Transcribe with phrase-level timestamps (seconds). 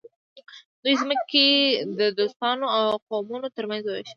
[0.83, 1.47] دوی ځمکې
[1.99, 4.09] د دوستانو او قومونو ترمنځ وویشلې.